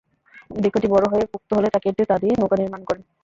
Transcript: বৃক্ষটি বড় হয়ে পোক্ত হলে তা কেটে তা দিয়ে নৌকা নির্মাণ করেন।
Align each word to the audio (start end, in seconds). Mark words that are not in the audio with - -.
বৃক্ষটি 0.55 0.87
বড় 0.87 1.05
হয়ে 1.11 1.25
পোক্ত 1.31 1.49
হলে 1.53 1.67
তা 1.69 1.79
কেটে 1.79 2.03
তা 2.05 2.15
দিয়ে 2.21 2.33
নৌকা 2.39 2.55
নির্মাণ 2.57 2.81
করেন। 2.85 3.03